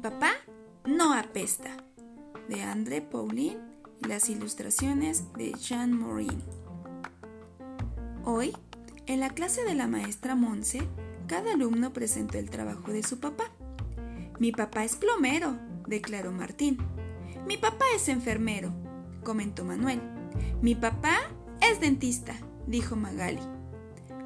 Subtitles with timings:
[0.00, 0.32] papá
[0.86, 1.76] no apesta,
[2.48, 3.58] de André Paulin
[4.02, 6.42] y las ilustraciones de Jean Morin.
[8.24, 8.56] Hoy,
[9.06, 10.80] en la clase de la maestra Monse,
[11.26, 13.44] cada alumno presentó el trabajo de su papá.
[14.38, 16.78] Mi papá es plomero, declaró Martín.
[17.46, 18.72] Mi papá es enfermero,
[19.22, 20.00] comentó Manuel.
[20.62, 21.18] Mi papá
[21.60, 22.34] es dentista,
[22.66, 23.42] dijo Magali.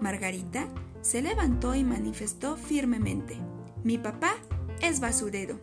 [0.00, 0.68] Margarita
[1.00, 3.38] se levantó y manifestó firmemente.
[3.84, 4.34] Mi papá
[4.82, 5.60] es basurero.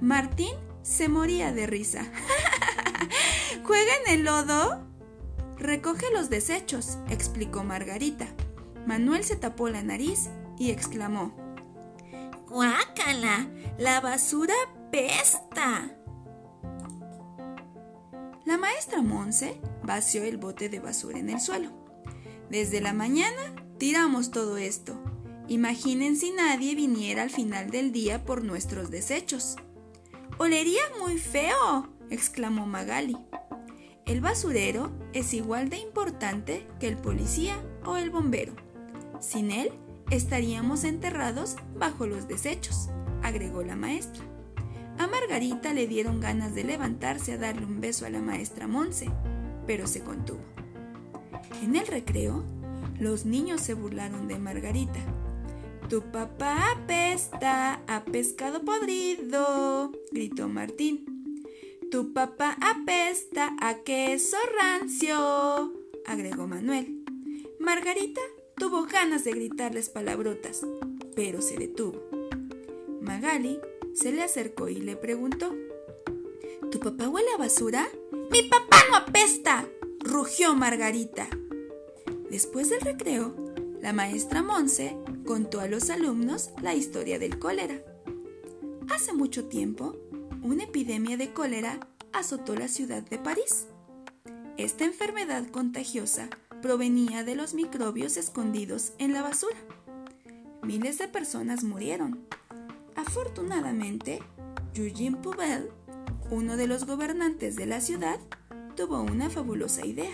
[0.00, 2.06] Martín se moría de risa.
[3.64, 4.86] ¿Juega en el lodo?
[5.58, 8.26] Recoge los desechos, explicó Margarita.
[8.86, 11.34] Manuel se tapó la nariz y exclamó.
[12.48, 13.48] ¡Guácala!
[13.76, 14.54] ¡La basura
[14.90, 15.90] pesta!
[18.46, 21.70] La maestra Monse vació el bote de basura en el suelo.
[22.48, 24.98] Desde la mañana tiramos todo esto.
[25.50, 29.56] Imaginen si nadie viniera al final del día por nuestros desechos.
[30.36, 33.16] Olería muy feo, exclamó Magali.
[34.04, 38.52] El basurero es igual de importante que el policía o el bombero.
[39.20, 39.72] Sin él,
[40.10, 42.90] estaríamos enterrados bajo los desechos,
[43.22, 44.22] agregó la maestra.
[44.98, 49.08] A Margarita le dieron ganas de levantarse a darle un beso a la maestra Monse,
[49.66, 50.42] pero se contuvo.
[51.62, 52.44] En el recreo,
[53.00, 55.00] los niños se burlaron de Margarita
[55.88, 61.44] tu papá apesta a pescado podrido, gritó Martín.
[61.90, 65.72] Tu papá apesta a queso rancio,
[66.04, 67.04] agregó Manuel.
[67.58, 68.20] Margarita
[68.56, 70.60] tuvo ganas de gritarles palabrotas,
[71.16, 72.02] pero se detuvo.
[73.00, 73.58] Magali
[73.94, 75.54] se le acercó y le preguntó:
[76.70, 77.88] ¿Tu papá huele a basura?
[78.30, 79.66] ¡Mi papá no apesta!
[80.00, 81.28] rugió Margarita.
[82.30, 83.34] Después del recreo,
[83.80, 87.80] la maestra Monse contó a los alumnos la historia del cólera.
[88.90, 89.96] Hace mucho tiempo,
[90.42, 91.78] una epidemia de cólera
[92.12, 93.66] azotó la ciudad de París.
[94.56, 96.28] Esta enfermedad contagiosa
[96.60, 99.56] provenía de los microbios escondidos en la basura.
[100.62, 102.26] Miles de personas murieron.
[102.96, 104.20] Afortunadamente,
[104.74, 105.70] Eugene Poubelle,
[106.30, 108.18] uno de los gobernantes de la ciudad,
[108.74, 110.10] tuvo una fabulosa idea.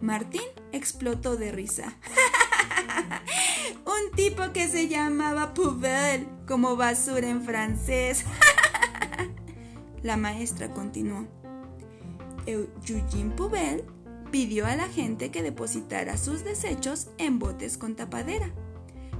[0.00, 0.42] Martín
[0.72, 1.96] explotó de risa.
[3.84, 8.24] Un tipo que se llamaba Poubelle, como basura en francés.
[10.02, 11.26] la maestra continuó.
[12.46, 13.84] Eugene Poubelle
[14.30, 18.50] pidió a la gente que depositara sus desechos en botes con tapadera.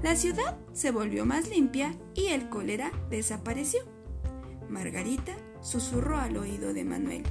[0.02, 3.80] La ciudad se volvió más limpia y el cólera desapareció.
[4.68, 7.22] Margarita susurró al oído de Manuel.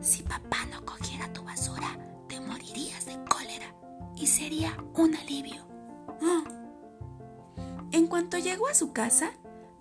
[0.00, 1.96] Si papá no cogiera tu basura,
[2.28, 3.74] te morirías de cólera
[4.16, 5.66] y sería un alivio.
[6.22, 6.44] ¡Ah!
[7.90, 9.32] En cuanto llegó a su casa,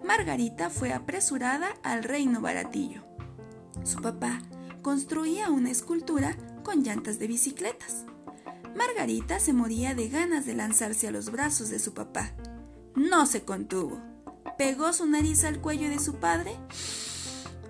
[0.04, 3.04] Margarita fue apresurada al reino baratillo.
[3.84, 4.40] Su papá
[4.82, 8.06] construía una escultura con llantas de bicicletas.
[8.76, 12.32] Margarita se moría de ganas de lanzarse a los brazos de su papá.
[12.96, 14.00] No se contuvo.
[14.58, 16.56] Pegó su nariz al cuello de su padre.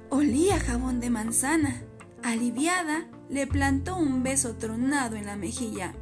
[0.10, 1.84] Olía jabón de manzana.
[2.24, 5.96] Aliviada, le plantó un beso tronado en la mejilla.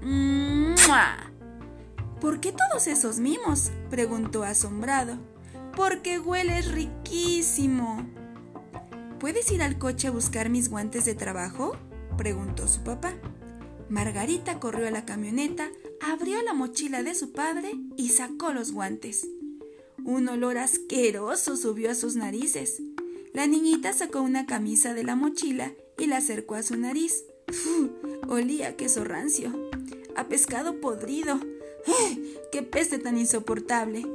[2.19, 3.71] ¿Por qué todos esos mimos?
[3.89, 5.17] preguntó asombrado.
[5.75, 8.05] Porque hueles riquísimo.
[9.19, 11.77] ¿Puedes ir al coche a buscar mis guantes de trabajo?
[12.17, 13.13] preguntó su papá.
[13.89, 15.69] Margarita corrió a la camioneta,
[16.01, 19.27] abrió la mochila de su padre y sacó los guantes.
[20.03, 22.81] Un olor asqueroso subió a sus narices.
[23.33, 27.25] La niñita sacó una camisa de la mochila y la acercó a su nariz.
[28.27, 29.53] Olía a queso rancio,
[30.15, 31.39] a pescado podrido,
[32.51, 34.05] ¡Qué peste tan insoportable!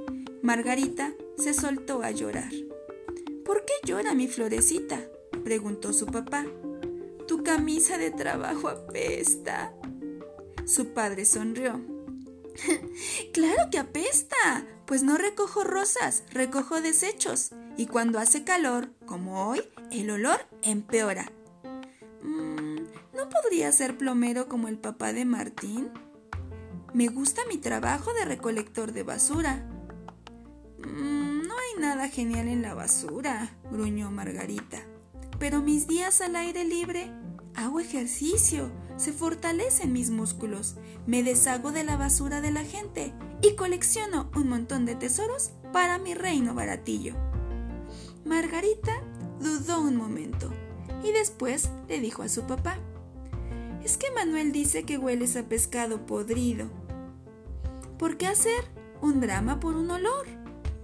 [0.43, 2.53] Margarita se soltó a llorar.
[3.45, 5.01] ¿Por qué llora mi florecita?
[5.45, 6.47] preguntó su papá.
[7.27, 9.73] Tu camisa de trabajo apesta.
[10.67, 11.81] Su padre sonrió.
[13.33, 19.63] claro que apesta, pues no recojo rosas, recojo desechos, y cuando hace calor, como hoy,
[19.91, 21.31] el olor empeora.
[23.45, 25.91] Mm, ¿No podría ser plomero como el papá de Martín?
[26.93, 29.67] Me gusta mi trabajo de recolector de basura.
[30.79, 34.79] Mm, no hay nada genial en la basura, gruñó Margarita.
[35.39, 37.13] Pero mis días al aire libre
[37.55, 40.77] hago ejercicio, se fortalecen mis músculos,
[41.07, 43.13] me deshago de la basura de la gente
[43.43, 47.15] y colecciono un montón de tesoros para mi reino baratillo.
[48.25, 49.03] Margarita
[49.41, 50.51] dudó un momento
[51.03, 52.79] y después le dijo a su papá,
[53.85, 56.69] es que Manuel dice que hueles a pescado podrido
[57.99, 58.65] ¿Por qué hacer
[59.01, 60.27] un drama por un olor?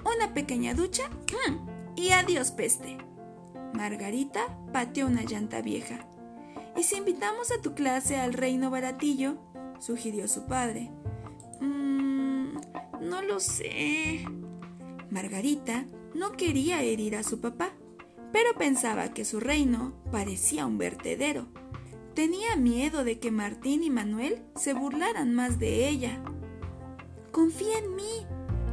[0.04, 1.10] Una pequeña ducha
[1.96, 2.98] y adiós peste.
[3.74, 6.06] Margarita pateó una llanta vieja.
[6.76, 9.36] ¿Y si invitamos a tu clase al reino baratillo?
[9.80, 10.90] sugirió su padre.
[11.60, 12.54] Mmm,
[13.00, 14.24] no lo sé.
[15.10, 17.72] Margarita no quería herir a su papá,
[18.32, 21.48] pero pensaba que su reino parecía un vertedero.
[22.20, 26.22] Tenía miedo de que Martín y Manuel se burlaran más de ella.
[27.32, 28.26] Confía en mí.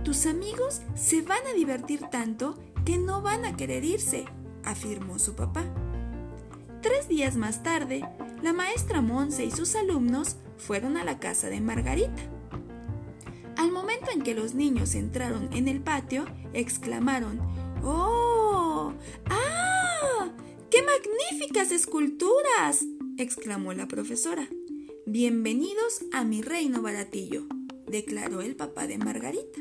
[0.03, 4.25] Tus amigos se van a divertir tanto que no van a querer irse,
[4.65, 5.63] afirmó su papá.
[6.81, 8.05] Tres días más tarde,
[8.43, 12.23] la maestra Monse y sus alumnos fueron a la casa de Margarita.
[13.55, 17.39] Al momento en que los niños entraron en el patio, exclamaron,
[17.81, 18.91] ¡Oh!
[19.29, 20.33] ¡Ah!
[20.69, 22.83] ¡Qué magníficas esculturas!
[23.17, 24.47] Exclamó la profesora.
[25.07, 27.45] Bienvenidos a mi reino baratillo,
[27.87, 29.59] declaró el papá de Margarita.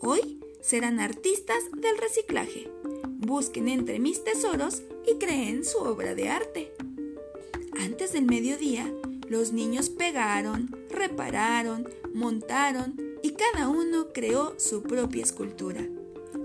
[0.00, 2.70] Hoy serán artistas del reciclaje.
[3.18, 6.72] Busquen entre mis tesoros y creen su obra de arte.
[7.80, 8.92] Antes del mediodía,
[9.28, 15.86] los niños pegaron, repararon, montaron y cada uno creó su propia escultura.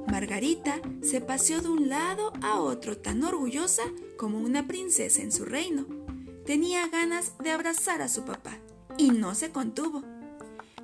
[0.08, 3.84] Margarita se paseó de un lado a otro tan orgullosa
[4.18, 6.05] como una princesa en su reino.
[6.46, 8.58] Tenía ganas de abrazar a su papá
[8.98, 10.04] y no se contuvo.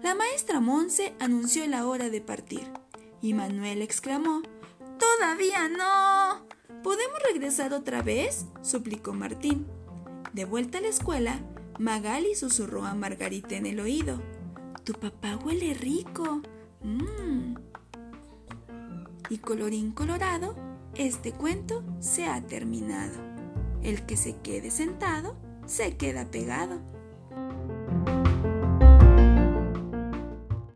[0.01, 2.71] La maestra Monse anunció la hora de partir
[3.21, 4.41] y Manuel exclamó
[4.97, 6.45] Todavía no.
[6.81, 8.45] ¿Podemos regresar otra vez?
[8.63, 9.67] suplicó Martín.
[10.33, 11.39] De vuelta a la escuela,
[11.77, 14.19] Magali susurró a Margarita en el oído.
[14.83, 16.41] Tu papá huele rico.
[16.83, 17.55] Mm.
[19.29, 20.55] Y colorín colorado,
[20.95, 23.17] este cuento se ha terminado.
[23.83, 25.35] El que se quede sentado,
[25.65, 26.81] se queda pegado.